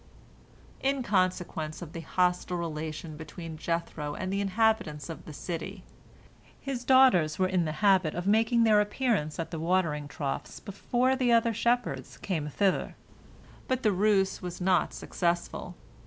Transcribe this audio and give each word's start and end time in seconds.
In 0.81 1.03
consequence 1.03 1.79
of 1.79 1.93
the 1.93 1.99
hostile 1.99 2.57
relation 2.57 3.17
between 3.17 3.55
Jethro 3.55 4.15
and 4.15 4.33
the 4.33 4.41
inhabitants 4.41 5.11
of 5.11 5.25
the 5.25 5.31
city, 5.31 5.83
his 6.59 6.83
daughters 6.83 7.37
were 7.37 7.45
in 7.47 7.65
the 7.65 7.71
habit 7.85 8.15
of 8.15 8.25
making 8.25 8.63
their 8.63 8.81
appearance 8.81 9.37
at 9.37 9.51
the 9.51 9.59
watering 9.59 10.07
troughs 10.07 10.59
before 10.59 11.15
the 11.15 11.31
other 11.31 11.53
shepherds 11.53 12.17
came 12.17 12.49
thither. 12.49 12.95
But 13.67 13.83
the 13.83 13.91
ruse 13.91 14.41
was 14.41 14.59
not 14.59 14.91
successful. 14.95 15.75